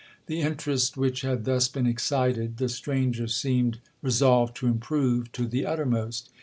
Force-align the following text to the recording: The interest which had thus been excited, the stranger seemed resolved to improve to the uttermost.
The 0.25 0.41
interest 0.41 0.97
which 0.97 1.21
had 1.21 1.45
thus 1.45 1.67
been 1.67 1.85
excited, 1.85 2.57
the 2.57 2.69
stranger 2.69 3.27
seemed 3.27 3.77
resolved 4.01 4.57
to 4.57 4.65
improve 4.65 5.31
to 5.33 5.45
the 5.45 5.63
uttermost. 5.67 6.31